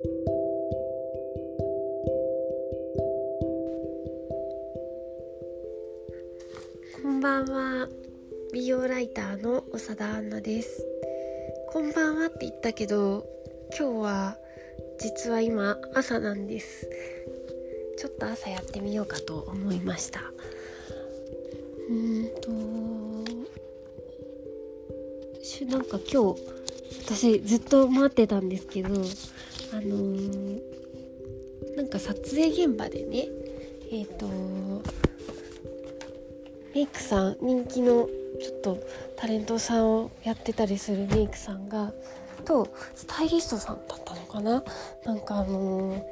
[0.00, 0.06] こ
[7.08, 7.88] んばんは。
[8.52, 10.86] 美容ライターの長田杏奈です。
[11.72, 13.26] こんばんはって言ったけど
[13.76, 14.38] 今日は
[15.00, 16.88] 実は今朝なんです。
[17.96, 20.20] ちょっと朝やってみようかと思いました。
[21.90, 22.50] うんと
[25.66, 26.40] なんか今日
[27.04, 28.90] 私ずっと待ってたんですけど
[29.72, 30.60] あのー、
[31.76, 33.26] なんか撮影現場でね
[33.90, 34.26] えっ、ー、と
[36.74, 38.08] メイクさん人気の
[38.40, 38.78] ちょっと
[39.16, 41.92] タレントさんをやってたりするメイクさんが
[42.44, 44.64] とスタイリストさんだったのかな？
[45.04, 46.02] なんかあのー、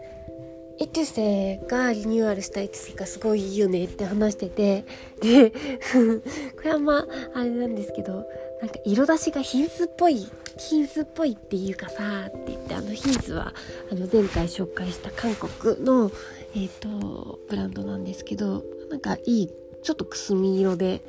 [0.80, 4.84] エトゥセがリニューアルしたエトゥセがすごいいいよねって話してて。
[5.22, 5.50] で
[6.56, 7.06] これはまあ
[7.38, 8.26] あれなんですけど
[8.60, 10.26] なんか色出しがヒンスっぽい
[10.58, 13.52] ヒンスっぽいっていうかさって言ってあのヒンスは
[13.90, 16.10] あの前回紹介した韓国の
[16.54, 19.50] えっ、ー、とブランドなんですけどなんかいい
[19.82, 21.02] ちょっとくすみ色で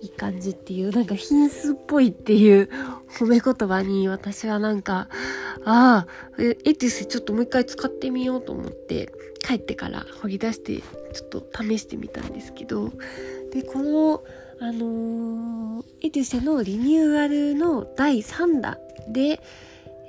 [0.00, 2.68] いい感じっていうなんか品質っぽいっていう
[3.18, 5.08] 褒め言葉に私はなんか
[5.64, 9.12] ああエティスちょっともう一回使ってみようと思って
[9.44, 10.80] 帰ってから掘り出して
[11.12, 12.92] ちょっと試してみたんですけど
[13.52, 14.22] でこの
[14.60, 18.76] あのー、エテュセのリニューアルの第3弾
[19.08, 19.40] で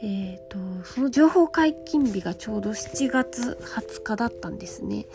[0.02, 5.08] えーと、その情報解禁日がちょうど7月20日だったんですね。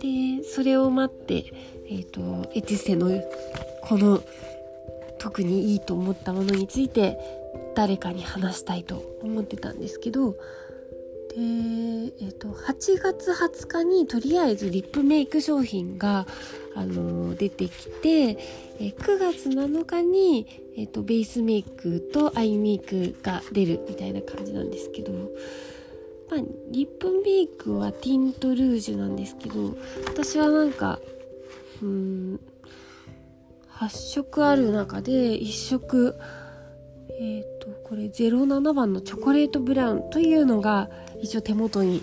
[0.00, 1.44] でそれを待って、
[1.86, 3.10] えーと、エティセの
[3.82, 4.22] この
[5.18, 7.18] 特にいいと思ったものについて
[7.74, 10.36] 誰かに話したいと思ってたんですけど
[11.38, 11.44] で、
[12.20, 16.26] えーと、8月20日にとりあえずリップメイク商品が、
[16.74, 25.12] あのー、出てきて、えー、9月7日に、えーと、ベースメイクとアイメイクが出るみたいな感じなんですけど、
[26.28, 26.40] まあ、
[26.72, 30.98] リップメイクはティントルージュなんですけど私はなんか
[31.80, 32.40] うん
[33.72, 36.16] 8色ある中で1色
[37.20, 40.88] えっ、ー、とこれ07番のチョコレートブラウンというのが
[41.20, 42.02] 一応手元に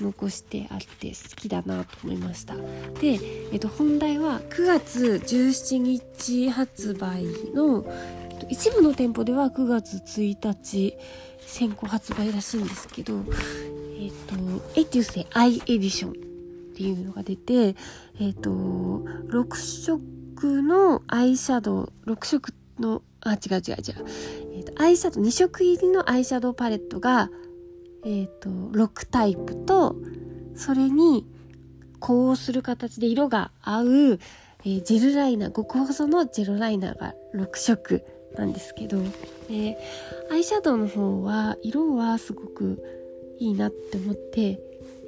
[0.00, 2.56] 残してあって好きだなと思いました。
[2.56, 2.62] で、
[3.02, 7.24] えー、と本題は9月17日発売
[7.54, 7.84] の
[8.48, 10.96] 一部の店舗では9月1日
[11.40, 16.14] 先行発売らしいんですけどえっ、ー、とエテュセアイエディションっ
[16.74, 27.30] ていうのが出てえっ、ー、と6色のアイシャドウ6色のあ違う違う違う、えーと、アイシャドウ2色入りのアイシャドウパレットが、
[28.04, 29.96] えーと、6タイプと
[30.54, 31.26] それに
[31.98, 34.18] こうする形で色が合う、
[34.64, 38.04] えー、ジェルライナー極細のジェルライナーが6色
[38.36, 38.98] なんですけど、
[39.50, 39.76] え
[40.30, 42.80] アイシャドウの方は色はすごく
[43.40, 44.60] いいなって思って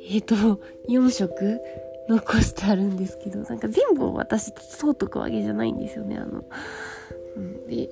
[0.08, 1.60] えっ、ー、と4色
[2.08, 6.42] 残してあるんですけどなんか全部私通っとくわけじゃないんですよねあの、
[7.36, 7.88] うん、で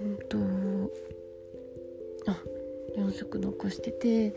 [0.00, 0.38] うんと
[3.00, 4.36] 4色残しててで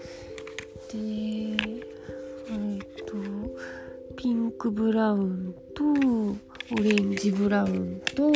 [0.94, 3.16] えっと
[4.16, 8.30] ピンクブラウンとオレンジブラウンとう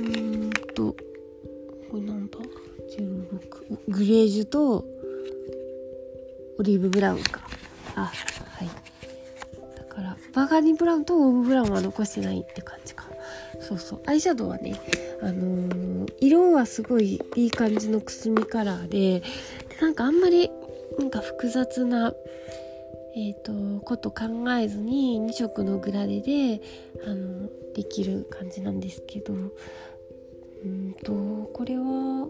[0.00, 0.96] んと
[1.90, 2.38] これなんだ
[2.98, 4.84] ？16グレージュと
[6.58, 7.40] オリーブブラウンか。
[7.94, 8.68] あはい。
[9.76, 13.04] だからバーガーディブラウンとオーブブラウンは残してないって感じか。
[13.60, 14.02] そうそう。
[14.06, 14.80] アイシャドウはね
[15.22, 15.77] あのー、
[16.20, 19.22] 色はすごいいい感じのくすみカラーでで
[19.80, 20.50] なんかあんまり
[20.98, 22.12] なんか複雑な
[23.14, 26.60] えっ、ー、とこと考えずに2色のグラデで
[27.06, 29.34] あのできる感じなんですけど。
[30.64, 31.12] うんと
[31.52, 32.28] これは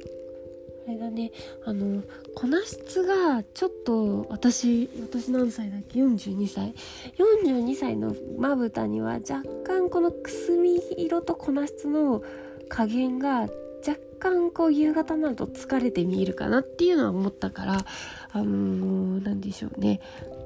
[0.87, 1.33] あれだね。
[1.65, 2.03] あの
[2.35, 6.75] 粉質がちょっと私私何歳だっけ？42歳。
[7.19, 12.23] 42歳のまぶたには若干このくすみ色と粉質の
[12.69, 13.49] 加減が
[13.89, 17.85] 若干こう夕方になると疲れて見えるかなっていうのは思ったから
[18.33, 20.01] あの何でしょうね。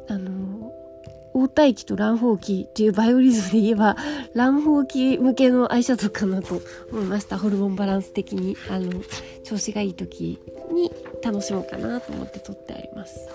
[0.08, 0.72] あの
[1.34, 3.96] 黄体期と乱胞期っていうバイオリズムで言えば
[4.34, 6.60] 乱胞期向けのアイシャドウかなと
[6.92, 7.38] 思いました。
[7.38, 8.92] ホルモンバランス的にあの
[9.42, 10.38] 調子がいい時
[10.72, 13.28] に楽しもうかなと思って撮ってあります。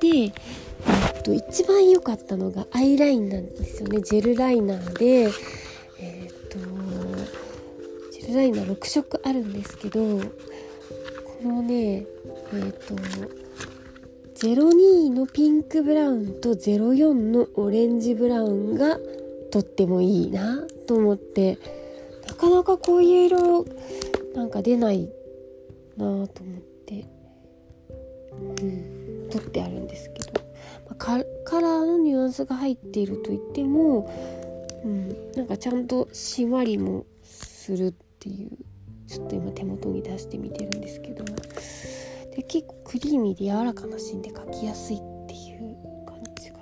[0.00, 4.00] で、えっと、一番良かったのがアイラインなんですよね。
[4.00, 5.30] ジェルライナーで
[8.28, 10.24] ジェルライナー6色あるんですけどこ
[11.44, 12.04] のね
[12.52, 12.94] えっと
[14.46, 18.98] 02のピンクブラウンと04のオレンジブラウンが
[19.50, 21.58] とってもいいなと思って
[22.26, 23.64] なかなかこういう色
[24.34, 25.08] なんか出ない
[25.96, 26.28] なと思っ
[26.86, 27.06] て
[28.60, 30.32] うん取ってあるんですけど、
[30.90, 34.12] ま、カカラーのニュアンスが入っていると言っても、
[34.84, 37.94] うん、なんかちゃんとしんわりもする
[38.28, 38.50] っていう。
[39.06, 41.24] ちょっと今手元に出してみてるんですけど。
[42.36, 45.76] で結構クリーミーで柔らかな芯で描きやすいっていう
[46.06, 46.58] 感じが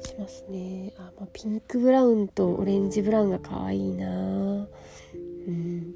[0.00, 0.92] しますね。
[0.98, 4.06] あ、まあ、ピンクブラウンとオレンジブラウンが可愛いな。
[4.06, 5.94] うん。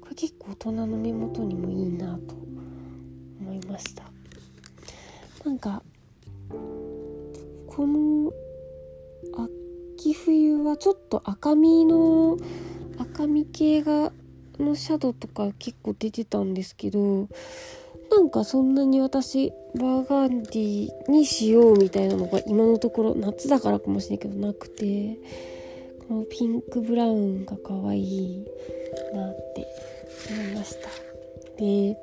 [0.00, 2.34] これ結構大人の目元にもいいなと
[3.40, 4.04] 思いました。
[5.44, 5.82] なんか
[7.66, 8.32] この
[9.96, 12.36] 秋冬はちょっと赤みの
[13.14, 14.12] 赤み系が
[14.58, 17.28] のシャドウとか結構出てたんですけど
[18.10, 25.18] なんかそんなに私バーガンディにしようみたいなのが今のところ夏だからかもしれないけどなくて
[26.08, 28.44] このピンクブラウンが可愛い
[29.12, 29.66] なって
[30.30, 30.88] 思いました。
[31.58, 31.96] で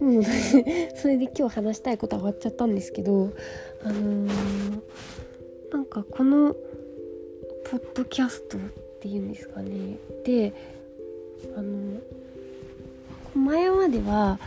[0.00, 0.24] うん、
[0.96, 3.30] それで今日話したいことは終わっちゃったんですけど
[3.84, 4.30] あのー、
[5.72, 6.54] なんかこの
[7.64, 8.56] ポッドキャスト
[9.00, 9.98] ていうんですかね。
[10.24, 10.52] で
[11.56, 12.00] あの
[13.34, 14.38] 前までは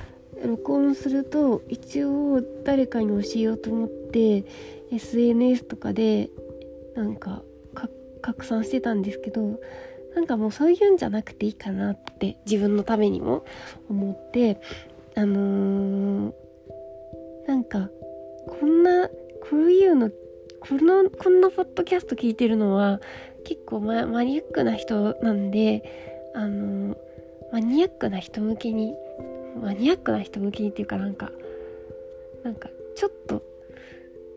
[0.45, 4.43] 録音すると一応誰かに教えようと思って
[4.91, 6.29] SNS とかで
[6.95, 7.43] なんか
[8.21, 9.59] 拡散してたんですけど
[10.15, 13.45] なんかもうそういうんじゃなくていいかなって自分のためにも
[13.89, 14.59] 思って
[15.15, 16.33] あのー、
[17.47, 17.89] なんか
[18.47, 20.09] こんなこういうの
[20.59, 23.01] このこんなポッドキャスト聞いてるのは
[23.43, 26.97] 結構ママニアックな人なんであの
[27.51, 28.93] マニアックな人向けに
[29.61, 31.31] マニアックな人向けにっていうかなんか
[32.43, 33.43] なんかちょっと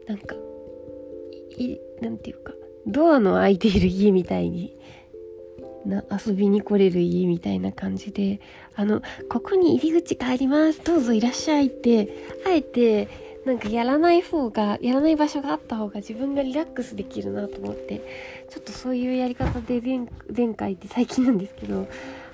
[0.07, 0.37] なんか
[1.57, 2.53] いなんていうか
[2.87, 4.77] ドアの開いている家みたいに
[5.85, 8.41] な遊びに来れる家みたいな感じで
[8.75, 10.83] あのここに入り口があります。
[10.85, 12.09] どうぞいらっしゃいって
[12.47, 13.09] あえて
[13.47, 18.01] なんかやらない方がやらない場所があった方が自分がリラックスできるなと思って
[18.51, 19.81] ちょっとそういうやり方で
[20.37, 21.89] 前回って最近なんですけど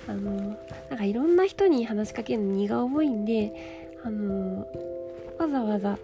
[0.09, 4.67] あのなんかいろんな人に話しかけるの荷が重いんであの
[5.39, 5.99] わざわざ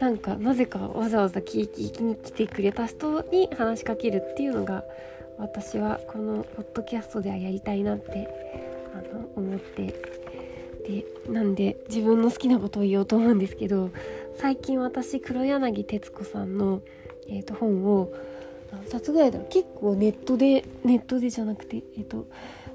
[0.00, 4.84] なんかなぜかわざわざ聞きに来てくれた人に話しかけるっていうのが
[5.38, 8.28] 私はこのポッドキャストではやりたいなって
[8.94, 10.19] あの思って
[10.90, 13.90] でなんで自分の好きなことを言おうと思うんですけど
[14.38, 16.80] 最近私黒柳徹子さんの、
[17.28, 18.12] えー、と本を
[18.72, 19.48] 何冊ぐらいだろう。
[19.50, 22.26] 結構ネットでネットでじゃなくてえっ、ー、と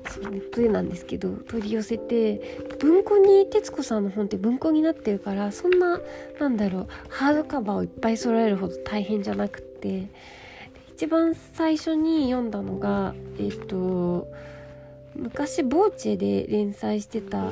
[0.10, 6.00] そうネットでなんですけど取り寄せて文庫に徹子さんの本って文庫になってるからそんな
[6.40, 10.08] なんだろうハードカバーをいっぱい揃えるほど大変じゃなくって
[10.94, 14.28] 一番最初に読んだのがえっ、ー、と
[15.16, 17.52] 昔ボーチェで連載してた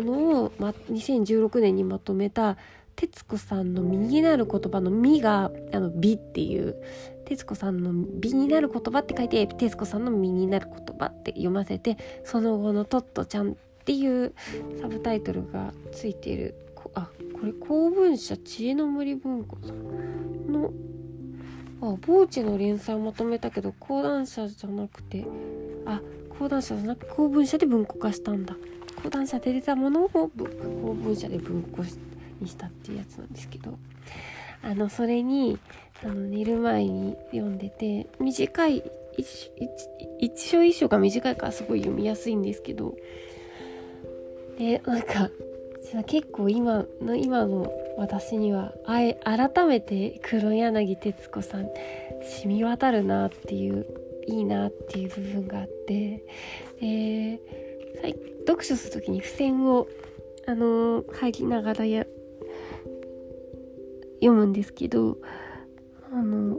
[0.00, 2.56] ものを、ま、2016年にまとめた
[2.98, 6.74] 徹子さんの身になる言葉の「み」が「あの美」っていう
[7.26, 13.54] 徹子さんの「美になる言葉」って書いて徹子さんの「身になる言葉」って読ませてその後の「トットちゃん」っ
[13.84, 14.34] ていう
[14.80, 16.56] サブタイトルがついている
[16.94, 17.08] あ
[17.38, 20.72] これ公文社知恵の森文庫さんの
[21.80, 25.24] あボーチの連載をまとめたけど講談社じゃなくて
[25.86, 26.00] あ
[26.36, 28.56] 講談社じゃなくて公文社で文庫化したんだ。
[29.02, 31.82] 講談社で出たものを公文社で文庫
[32.40, 33.78] にしたっていうやつなんですけど
[34.62, 35.58] あのそれに
[36.02, 38.82] あの寝る前に読んでて短い
[40.20, 42.96] 一章一章が短いからすごい読みやすいんですけど
[44.58, 45.30] でなんか
[46.06, 51.68] 結構今の今の私にはあえ改めて黒柳徹子さん
[52.42, 53.86] 染み渡るなっていう
[54.26, 56.24] いいなっていう部分があって
[56.80, 57.40] で
[58.48, 59.86] 読書する時に付箋を
[60.46, 62.06] あの入りながらや
[64.20, 65.18] 読むんですけど
[66.10, 66.56] あの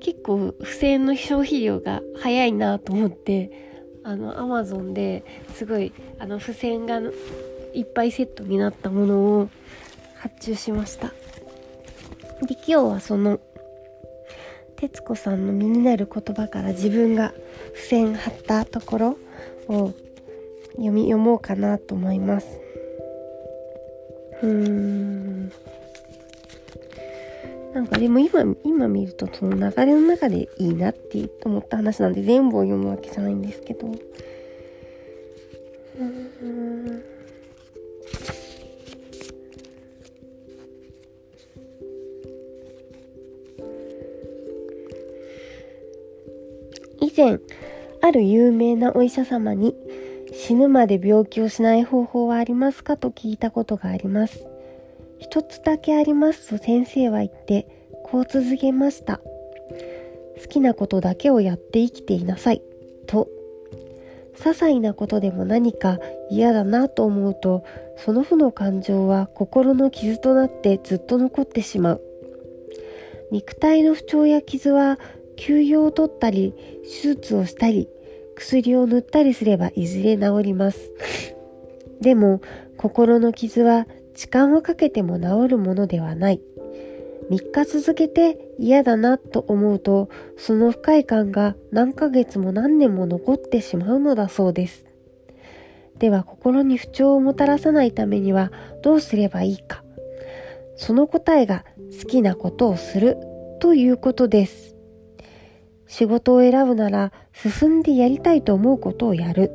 [0.00, 3.50] 結構付箋の消費量が早いなと思って
[4.04, 5.24] あのアマゾンで
[5.54, 7.00] すごいあの付箋が
[7.72, 9.48] いっぱいセットになったものを
[10.16, 11.08] 発注しました。
[12.46, 13.40] で今日はその
[14.76, 17.32] 徹子さんの身になる言葉から自分が
[17.74, 19.18] 付箋貼ったところ
[19.68, 19.94] を
[20.76, 22.60] 読み読もうかなと思います。
[24.42, 25.52] うーん。
[27.74, 33.88] なんかでも今今見るとその流れの中でいいなって思った話なんで全部を読むわけじゃないんですけど。
[35.98, 37.02] うん。
[47.00, 47.38] 以前
[48.02, 49.74] ある有名なお医者様に
[50.36, 54.46] 死ぬまで病気をしない方法はありますかと聞いたことがあります。
[55.18, 57.66] 一つだけありますと先生は言って、
[58.04, 59.20] こう続けました。
[60.42, 62.62] 好きなことだけをやって生きていなさい。
[63.06, 63.28] と。
[64.36, 65.98] 些細なことでも何か
[66.28, 67.64] 嫌だなと思うと、
[67.96, 72.02] その負の感情は心の傷となってずっと残ってしまう。
[73.30, 74.98] 肉体の不調や傷は
[75.36, 77.88] 休養を取ったり、手術をしたり、
[78.34, 80.90] 薬を塗ったりすればいずれ治ります。
[82.00, 82.40] でも、
[82.76, 86.40] 心の傷は時間をかけても治るものではない。
[87.30, 94.84] 3日続けて嫌だなと思うと、その不快感が何ヶ月も何年も残ってしまうのだそうです。
[95.98, 99.82] では心に不調をもたらさないためにはどうすればいいか。
[100.76, 101.64] その答えが
[102.00, 103.16] 好きなことをする
[103.60, 104.73] ということです。
[105.86, 109.50] 仕事を選ぶなら進んでやりたいと思うことをやる。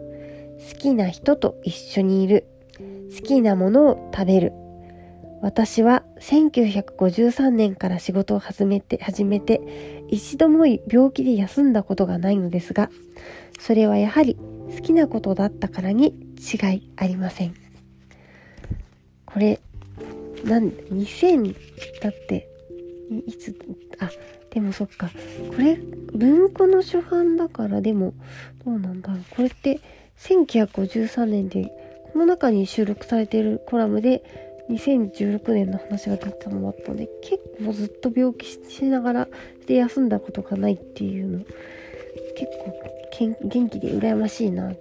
[0.72, 2.46] 好きな人と一緒にいる。
[3.16, 4.54] 好きなものを食べる。
[5.42, 12.90] 私は1953年から仕事を始めて、始めて、一度も病気で休んだことがないのですが、
[13.60, 14.38] それはやはり
[14.76, 17.54] 好きなことだったからに違いありません。
[19.26, 19.60] これ、
[20.44, 21.56] なん、2000
[22.02, 22.50] だって、
[23.26, 23.56] いつ、
[24.00, 24.10] あ、
[24.52, 25.10] でもそっか。
[25.56, 25.76] これ、
[26.14, 28.14] 文庫の初版だからでも、
[28.66, 29.24] どうなんだろう。
[29.30, 29.80] これって
[30.18, 31.72] 1953年で、
[32.12, 34.24] この中に収録されてるコラムで、
[34.70, 39.28] 2016年の話が出たのもあったので、結構ずっと病気しながら
[39.66, 41.40] で休んだことがないっていうの、
[42.36, 42.80] 結構
[43.44, 44.76] 元気で羨ましいなっ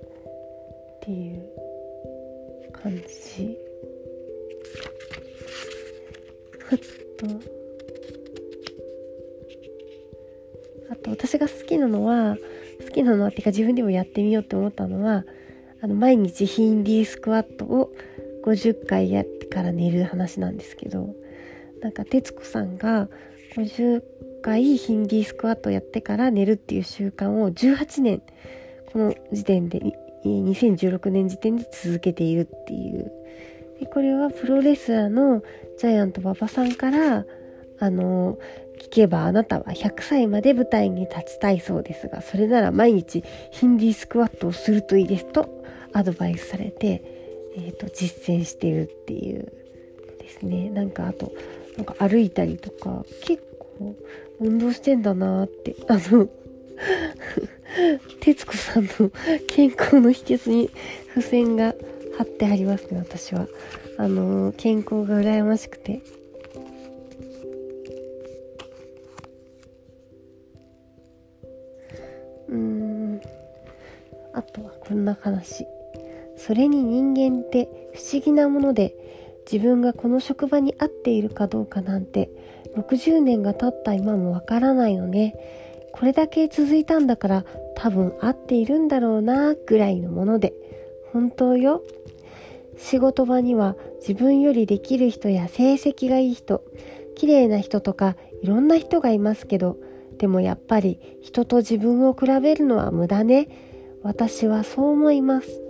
[1.01, 1.43] ていう
[2.73, 3.57] 感じ。
[6.59, 6.79] ふっ
[7.17, 7.58] と。
[10.91, 12.37] あと私が好きなのは
[12.85, 15.25] 好きなのはっていうか自分でもやってみようって思ったのは
[15.83, 17.93] あの毎日ヒンディースクワットを
[18.45, 21.15] 50回やってから寝る話なんですけど
[21.81, 23.09] なんか徹子さんが
[23.57, 24.03] 50
[24.43, 28.23] 回ヒンディースクワットやってから寝るっていう習慣を18年
[28.93, 29.81] この時点で
[30.25, 33.13] 2016年時点で続けているっていう。
[33.79, 35.43] でこれはプロレスラーの
[35.79, 37.25] ジャイアント馬場さんから
[37.81, 38.39] あの
[38.79, 45.49] 聞けばあなたは100歳まで舞台に立ちたいそうですが、それなら毎日ヒンディースクワットをするといいですと
[45.93, 47.03] アドバイスされて、
[47.57, 49.53] えーと、実践してるっていう
[50.19, 50.71] ですね。
[50.71, 51.33] なんかあと、
[51.77, 53.97] なんか歩いたりとか結構
[54.41, 56.29] 運動してんだなって、あの
[58.21, 59.11] 徹子さんの
[59.49, 60.71] 健康の秘訣に
[61.15, 61.75] 付箋が
[62.17, 63.49] 貼ってありますね、私は。
[64.01, 66.01] あの健康が羨ましくて
[75.21, 75.67] 話。
[76.37, 78.95] それに人間って不思議なもので
[79.51, 82.31] 自分がこの職場に合っているかどうかなんて
[82.77, 85.35] 60年が経った今もわからないのね。
[85.93, 87.45] これだけ続いたんだから
[87.75, 90.55] 多分合っているんだろうなぐらいのもので。
[91.13, 91.83] 本当よ。
[92.77, 96.63] 仕事場には自分よりできる人や成績がいい人
[97.17, 99.77] 綺麗な人とかいろんな人がいますけど
[100.19, 103.49] でもやっぱり人と自分を比べるのは無駄ね。
[104.09, 105.61] 私はそう思います。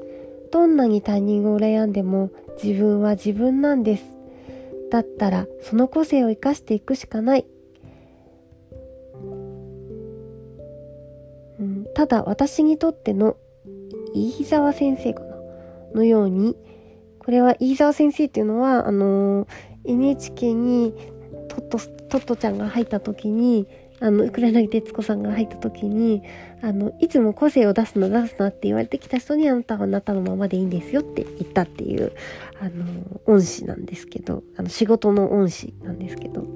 [0.53, 2.31] どんなに他人を羨んでも
[2.63, 4.05] 自分は自分なんです。
[4.93, 7.47] だったらその個性を生かしていくしかない。
[11.59, 13.37] うん、ただ私にとっての
[14.15, 15.37] 飯沢先生かな
[15.97, 16.57] のように
[17.19, 19.49] これは飯沢先生っていうのはあのー、
[19.85, 20.95] NHK に
[21.49, 21.79] トット
[22.09, 23.67] トットちゃんが入った時に
[24.01, 26.23] あの、黒柳徹子さんが入った時に、
[26.63, 32.13] あの、いつも個性を出すな出すなって言われてきた人にあなたはあなたのままでいいんですよって言ったっていう、
[32.61, 36.47] あの、恩師なんですけど、あの、仕事の恩師なんですけど、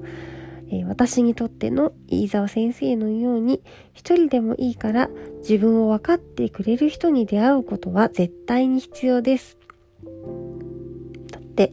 [0.69, 3.61] えー、私にとっての飯沢先生のように、
[3.93, 5.09] 一人でもいいから
[5.39, 9.57] 自分を分かってくれる人に出会うことは絶対に必要です。
[11.31, 11.71] だって、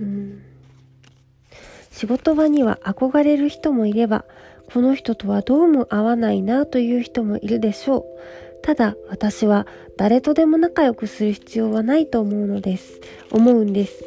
[0.00, 0.49] うん
[2.00, 4.24] 仕事場には憧れる人もいれば、
[4.72, 8.04] この人とはどうも合わないなという人もいるでしょう。
[8.62, 9.66] ただ私は
[9.98, 13.02] 誰とでも仲良くする必要はないと思うのです。
[13.30, 14.02] 思うんです。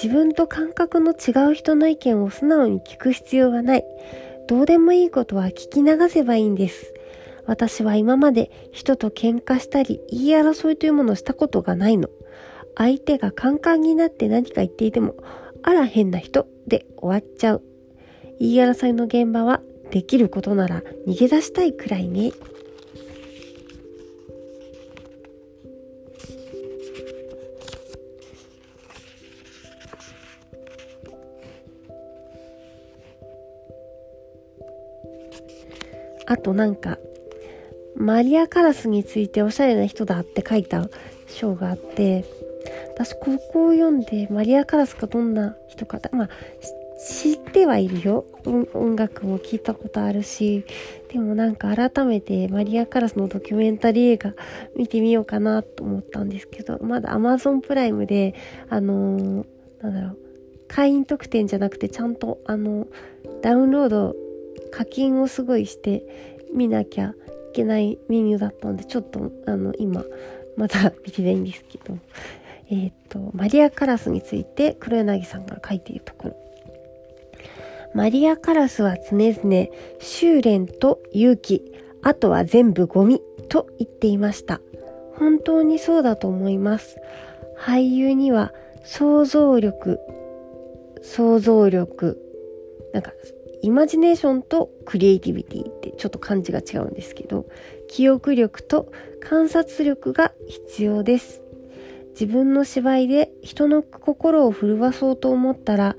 [0.00, 3.84] 自分と感覚の違う人の意見を素直に聞く必要はない。
[4.46, 6.94] どうでもいいことは聞き流せばいいんです。
[7.46, 12.08] 私は今まで人と喧嘩したり言い争いというものをしたことがないの。
[12.76, 15.16] 相手がカンカンになって何か言っていても、
[15.62, 17.62] あら変な人で終わっちゃう。
[18.38, 22.32] 言い争いの現場はできることなら逃げ出したいくらいね。
[36.26, 36.98] あとなんか、
[37.94, 40.88] マリア・カラスについておしゃれな人だって書いた
[41.28, 42.24] 章があって、
[43.04, 46.28] 私ここを読んでマリア・カラスがどんな人か、まあ、
[47.04, 48.24] 知ってはいるよ。
[48.44, 50.64] 音楽も聞いたことあるし
[51.08, 54.34] でもなんか改めてマリア・カラスのドキュメンタリー映画
[54.76, 58.34] 見てみようかなと思ったんですけどまだ Amazon プライムで
[58.68, 59.46] あのー、
[59.82, 60.18] なんだろう
[60.68, 62.86] 会員特典じゃなくてちゃんとあの
[63.42, 64.14] ダウンロード
[64.70, 66.04] 課金をすごいして
[66.54, 67.14] 見なきゃい
[67.52, 70.04] けないメニューだったんでちょっとあの今
[70.56, 71.98] まだ見てないんですけど。
[72.72, 76.36] えっ、とマリア・カラスについて黒柳さんが書いているところ。
[77.94, 79.66] マリア・カラスは常々
[80.00, 81.62] 修練と勇気
[82.02, 84.62] あとは全部ゴミと言っていました。
[85.16, 86.96] 本当にそうだと思います。
[87.58, 90.00] 俳優には想像力
[91.02, 92.18] 想像力
[92.94, 93.12] なんか
[93.60, 97.46] イマジネーションとクリエイティビティってちょっと漢字が違うんですけど
[97.88, 101.41] 記憶力と観察力が必要です。
[102.12, 105.96] 自分の芝居で人の心を震わそうと思ったら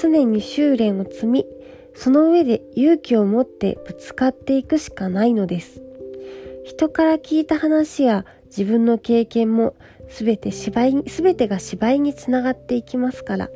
[0.00, 1.46] 常に修練を積み
[1.94, 5.82] その上で勇気を持ってぶつかっていくしかないのです。
[6.64, 9.74] 人から聞いた話や自分の経験も
[10.08, 13.50] 全て芝居全てが芝居につながっていきますから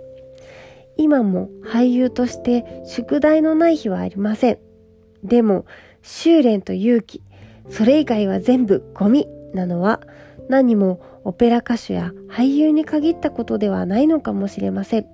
[0.97, 4.59] 今も俳優として宿題のない日はありません。
[5.23, 5.67] でも
[6.03, 7.23] 修練と勇気
[7.69, 10.01] それ以外は全部ゴミなのは
[10.49, 15.07] 何もオペラ歌手や俳優に限ったことではないのかもしれません。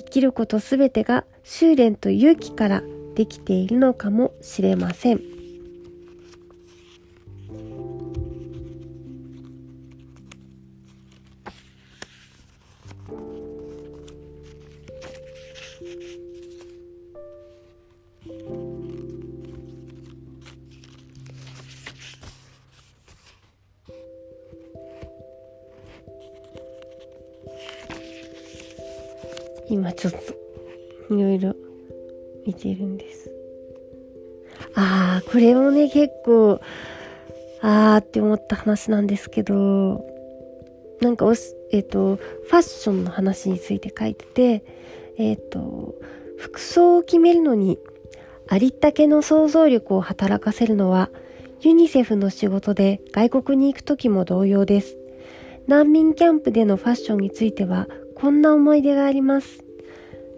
[0.00, 2.82] 生きることすべてが修練と勇気から
[3.14, 5.31] できているのかもしれません。
[29.92, 30.12] ちょっ
[31.08, 31.54] といろいろ
[32.46, 33.30] 見てるんです。
[34.74, 36.60] ああ、これもね、結構、
[37.60, 40.04] あーって思った話なんですけど、
[41.00, 44.64] なんかおす、えっ、ー、と、ファッションの話について書いてて、
[45.18, 45.94] えっ、ー、と、
[46.38, 47.78] 服装を決めるのに、
[48.48, 51.10] ありったけの想像力を働かせるのは、
[51.60, 54.96] ユニセフの仕事で外国に行く時も同様です。
[55.68, 59.64] 難民キャンプでのファッションについては、こんな思い出があります。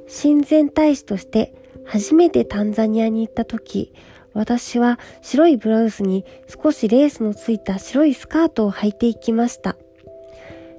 [0.09, 3.93] 親善大使として初めてタンザニアに行った時、
[4.33, 9.77] 私は白いブラウスに少しレースのついた白いスカートを履いていきました。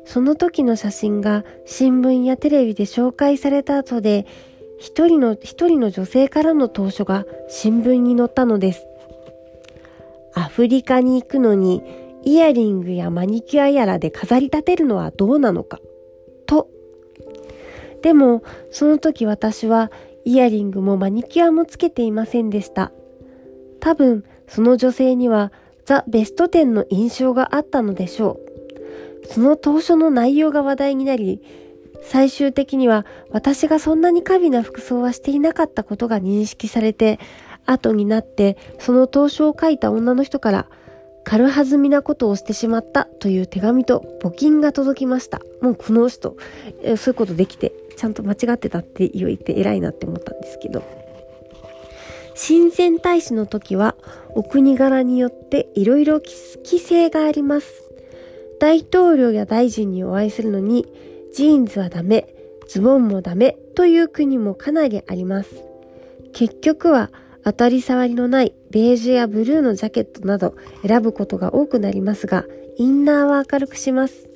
[0.06, 4.26] その時の写真が新聞やテレビで紹介された後で、
[4.78, 8.86] 一人の、一人の女性からの投書が新聞に載ったのです。
[10.34, 11.82] アフリカに行くのに
[12.24, 15.80] イヤリングやマニキュアやらで飾り立てるのはどうなのか。
[18.06, 19.92] でも、その時私は
[20.26, 22.92] イヤリングもマニキュアもつけていませんでした。
[23.80, 25.52] 多分、その女性には
[25.86, 28.40] ザ・ベスト10の印象があったのでしょ
[29.24, 29.26] う。
[29.26, 31.42] その当初の内容が話題になり、
[32.04, 37.18] 最終的には私がそんなに過敏な服装はしていなかったことが認識されて、
[37.66, 40.68] 後になってその当初を書いた女の人から
[41.24, 45.42] 軽はずみなことをしてしまったという手紙と募金が届きました。
[45.60, 46.38] もうこの人、
[46.84, 50.84] そういうことできてちゃんと間違ってたって言って偉いなって思ったんですけど。
[52.38, 53.96] 親善大使の時は
[54.36, 57.90] お国柄によっていろいろ規制があります。
[58.60, 60.86] 大統領や大臣にお会いするのに
[61.34, 62.28] ジーンズはダメ
[62.68, 65.64] ズボンもダメという国もかなりあります。
[66.34, 67.10] 結局は
[67.46, 70.56] 当たり障りのないベージュやブルーのジャケットなど
[70.86, 72.46] 選ぶことが多くなりますが
[72.78, 74.35] インナーは明るくします。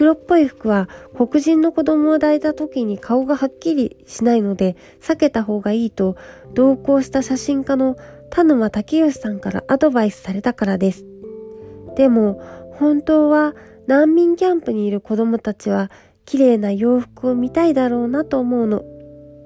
[0.00, 6.16] 黒っぽい服は黒人の子供を抱いた時に顔がはっきりしないので避けた方がいいと
[6.54, 7.98] 同行した写真家の
[8.30, 11.04] 田沼武義さんからアドバイスされたからです。
[11.96, 12.40] でも
[12.78, 13.54] 本当は
[13.88, 15.90] 難民キャンプにいる子供たちは
[16.24, 18.82] 綺麗な洋服を見たいだろうなと思うの。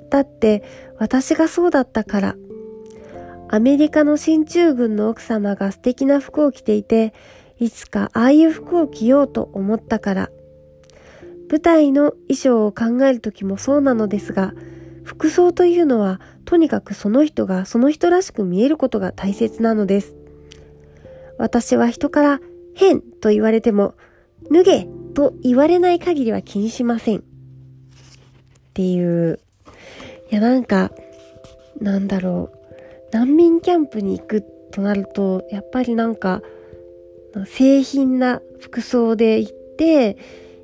[0.09, 0.63] だって
[1.01, 2.37] 私がそうだったから。
[3.49, 7.13] アメリカの進駐軍の奥様が素敵な服を着ていて
[7.59, 10.31] いつかああいう服を着ようと思ったから。
[11.55, 14.55] 舞台の衣装を考える時もそうなのですが、
[15.05, 20.17] 服装というのはとにかくその人がその人らしく見えることが大切なのです。
[21.39, 22.41] 私は人から
[22.75, 23.95] 変と言われても、
[24.51, 27.19] 脱げと言われない限りは気にしません。
[27.19, 27.23] っ
[28.75, 29.39] ていう。
[30.33, 30.91] いやなんか、
[31.81, 32.59] なんだろう。
[33.13, 36.43] 難民キャンプに行くとなるとやっぱりなんか
[37.47, 40.17] 製品な服装で行って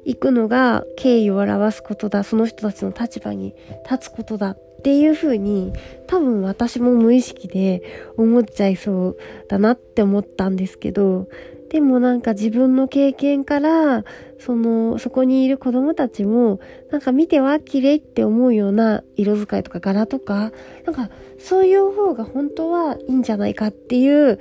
[0.04, 2.24] 行くのが敬意を表すことだ。
[2.24, 3.54] その人たちの立場に
[3.90, 5.74] 立つことだっていう風に
[6.06, 7.82] 多分私も無意識で
[8.16, 9.16] 思っちゃいそう
[9.48, 11.28] だなって思ったんですけど
[11.68, 14.04] でもなんか自分の経験から
[14.38, 16.60] そのそこにいる子供たちも
[16.90, 20.50] なんか見ては綺麗って思うような色使いとか柄とか
[20.86, 24.40] なんかそういう方が本当はいいんじゃないかっていう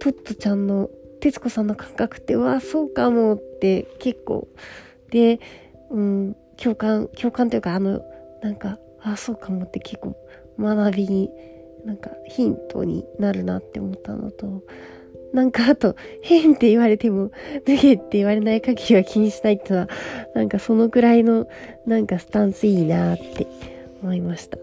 [0.00, 0.90] トットちゃんの
[1.24, 4.46] 徹子さんの感覚ってわあそうかもって結構。
[5.10, 5.40] で、
[5.90, 8.02] うん、共感共感というかあの
[8.42, 10.14] なんかあそうかもって結構
[10.58, 11.30] 学びに
[11.86, 14.64] なんかヒントになるなって思ったのと
[15.32, 17.30] なんかあと変って言われても
[17.66, 19.88] 脱げって言われない限りは気にしないってのは
[20.34, 21.48] なんかそのくらいの
[21.86, 23.46] なんかスタンスいいなって
[24.02, 24.58] 思いました。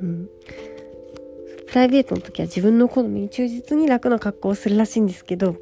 [0.00, 0.28] うん。
[1.72, 5.56] プライベートの時は自分の好みに忠実に楽な格好をするらしいんですけど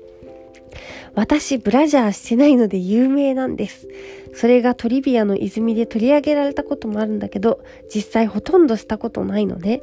[1.15, 3.89] 私、ブラジャーしてないので有名なんです。
[4.33, 7.61] それがトリビアの泉で取り上げられたこともあるんだけど、
[7.93, 9.83] 実際ほとんどしたことないのね。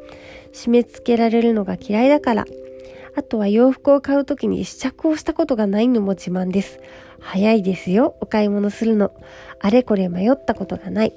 [0.53, 2.45] 締め付けられるのが嫌いだから。
[3.17, 6.80] あとは洋服を買うときに試着をしたことがないのも自慢です。
[7.19, 9.12] 早いですよ、お買い物するの。
[9.60, 11.13] あれこれ迷ったことがない。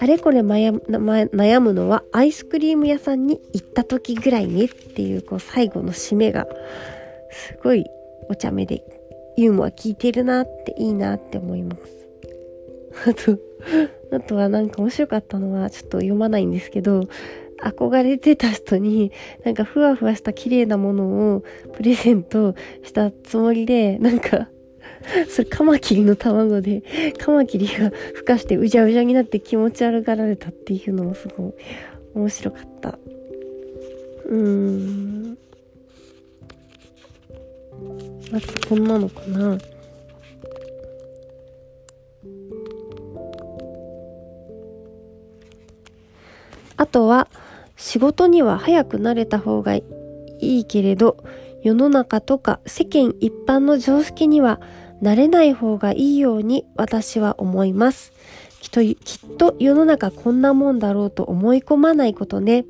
[0.00, 6.46] あれこれ悩むのはアイスクリーム屋さんに行った時ぐらいねっていうこう最後の締めが
[7.30, 7.84] すごい
[8.30, 8.82] お茶目で
[9.36, 11.80] ユーモア効いてるなっていいなって思います。
[13.10, 13.38] あと、
[14.16, 17.02] あとはなんか面白かったのはちょっと読まないんですけど、
[17.64, 19.10] 憧れてた人に
[19.44, 24.48] なんかふわふわした綺麗なものをプレゼントしたつもりで、なんか
[25.28, 26.82] それカマキリの卵で、
[27.18, 31.52] カマキリが孵化してうじゃうじゃになって気持ち悪がられたっていうのもすごい
[32.14, 32.98] 面白かった。
[34.26, 35.38] うーん。
[38.32, 39.58] あとこんなのかな
[46.76, 47.28] あとは
[47.76, 49.84] 仕事には早く慣れた方がい
[50.40, 51.24] いけれど
[51.62, 54.60] 世の中とか世間一般の常識には
[55.02, 58.12] 慣れない方がいいように私は思います。
[58.60, 62.64] きっときっと世の中こんなもんだろうと思い込まないことね。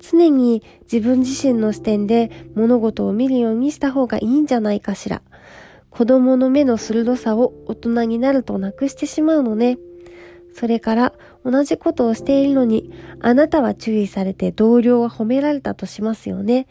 [0.00, 5.22] 常に自分自身の視点で物事を見るようにした方がいいんじゃないかしら。
[5.90, 9.78] 子供の目の鋭さを大人になるとなくしてしまうのね。
[10.54, 11.12] それから
[11.44, 16.66] 同じことをしているのにあなたは注意されて同僚は褒められたとしますよね。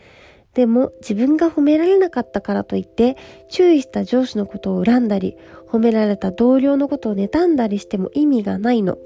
[0.54, 3.18] でも自分が褒められなかったからといって
[3.50, 5.36] 注意した上司のことを恨んだり
[5.68, 8.98] 褒められた同僚のことを妬んだりしても意味がないの。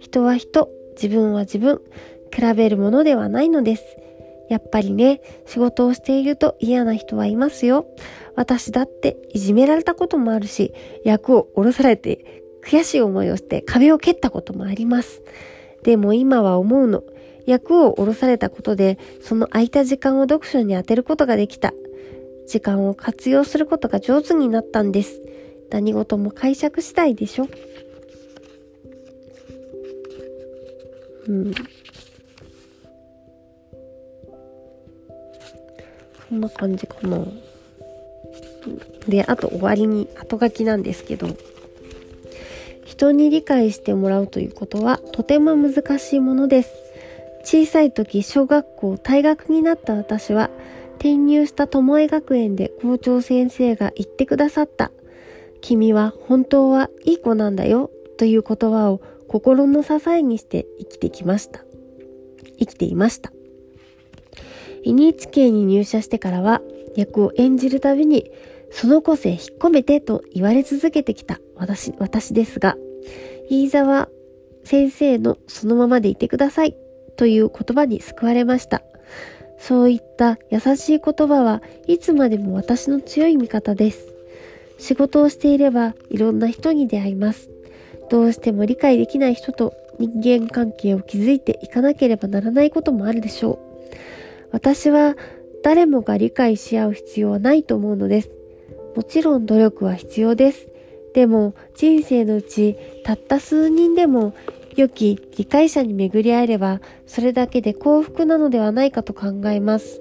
[0.00, 0.68] 人は人、
[1.00, 1.80] 自分は自分、
[2.34, 3.84] 比べるものではないのです。
[4.48, 7.86] やっぱりね、仕事をしていると嫌な人はいますよ。
[8.34, 15.22] 私だっていじめられたこともあるし、役を下ろされて悔しい思いをして壁を蹴ったこともあります。
[15.82, 17.02] でも今は思うの。
[17.46, 21.72] 役を下ろされたことで、その空いた時間を読書に充てることができた。
[22.46, 25.20] 時間を活用することが上手になったんです。
[25.70, 27.48] 何事も解釈次第でしょ。
[31.28, 31.54] うん。
[36.28, 37.24] こんな感じかな。
[39.08, 41.28] で、あと終わりに後書きなんですけど、
[42.90, 46.72] 人に理解してもらうということはとても難しいものです。
[47.44, 50.50] 小さい時、小学校、退学になった私は、
[50.96, 54.90] 転入した巴学園で校長先生が言ってくださった。
[55.60, 61.64] 君は本当はいい子なんだよという言葉を心の支えにして生きてきました。
[62.58, 63.32] 生きていました。
[64.84, 66.60] NHK に入社してからは
[66.96, 68.32] 役を演じるたびに
[68.72, 72.76] その個性引っ込めてと言われ続けてきた私、私ですが、
[73.50, 74.08] 飯沢
[74.64, 76.76] 先生のそのままでいてください
[77.16, 78.82] という言葉に救われました。
[79.58, 84.08] そういった優しい言葉はいつまでも私の強い味方です。
[84.78, 87.50] 仕事をしていればいろんな人に出会います。
[88.08, 93.58] どうしても理解できない人と人間関係を築いていかなければならないこともあるでしょう。
[94.50, 95.14] 私は
[95.62, 98.30] 誰もが理解し合う必要はないと思うのです。
[98.96, 100.68] もちろん努力は必要です。
[101.14, 104.34] でも人生のうちたった数人でも
[104.76, 110.00] 良き理解者に巡り合えればそれだけで幸福なのではないかと考えます。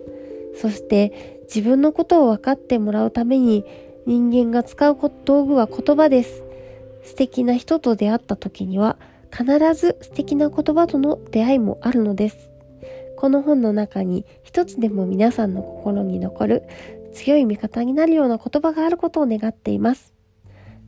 [0.55, 3.65] そして自分のことを分かってもらうために
[4.05, 6.43] 人間が使う道具は言葉です。
[7.03, 8.97] 素敵な人と出会った時には
[9.31, 12.49] 必ず素敵な言葉との出会いもあるのです
[13.17, 16.63] この本の中に一つでも皆さんの心に残る
[17.13, 20.13] 強い味方になるような言葉があることを願っています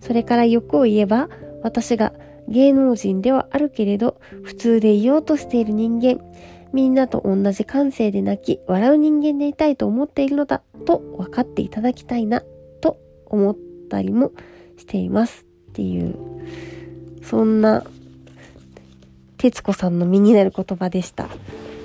[0.01, 1.29] それから欲を言えば
[1.63, 2.13] 私が
[2.47, 6.19] 芸能人ではあるけれど普通でいようとしている人間
[6.73, 12.43] みんなと同じ感性で泣き笑う人間でいたいと思っているのだと分かっていただきたいな
[12.81, 13.57] と思っ
[13.89, 14.31] たりも
[14.77, 15.45] しています。
[15.69, 16.17] っていう
[17.23, 17.83] そんな
[19.37, 21.29] 徹子さんの身になる言葉でした。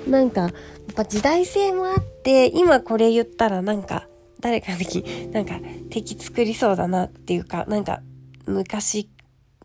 [0.07, 0.51] なんかやっ
[0.95, 4.07] ぱ時代性もあって今これ言ったらなんか
[4.39, 8.01] 誰か的 なんか敵作りそうだなっていうかなんか
[8.45, 9.09] 昔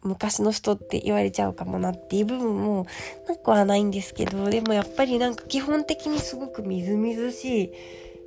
[0.02, 2.86] 昔の人って言われちゃうかもなっていう部分も
[3.28, 7.72] なくはないんですけどでもやっぱりなんか基本的にすごくみずみずしい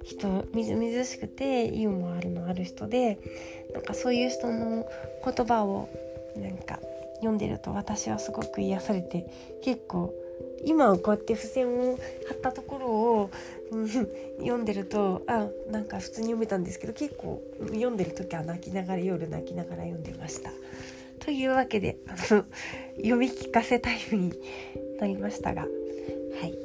[0.05, 3.19] 人みずみずしくてユーモアあるのある人で
[3.73, 4.85] なんかそういう人の
[5.23, 5.89] 言葉を
[6.37, 6.79] なんか
[7.15, 9.25] 読んでると私はすごく癒されて
[9.61, 10.13] 結構
[10.63, 13.29] 今こうやって付箋を貼ったところを、
[13.75, 13.87] ん、
[14.39, 20.51] 読んでるとあなんか普通に読めたんですけど結構読んでる時は泣きながら夜泣きながら読んでました。
[21.19, 22.45] というわけであの
[22.97, 24.33] 読み聞かせタイムに
[24.99, 26.57] なりましたがはい。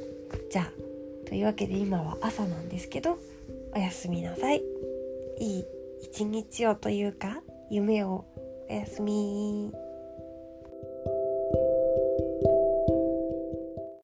[0.50, 3.18] じゃあというわけで今は朝なんですけど
[3.74, 4.62] おやすみなさい。
[5.38, 5.64] いい
[6.02, 8.24] 一日をというか夢を
[8.68, 9.72] おやすみ